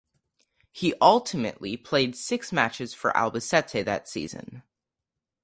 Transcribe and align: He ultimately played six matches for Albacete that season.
He 0.71 0.95
ultimately 0.99 1.77
played 1.77 2.15
six 2.15 2.51
matches 2.51 2.91
for 2.91 3.11
Albacete 3.11 3.85
that 3.85 4.07
season. 4.09 4.63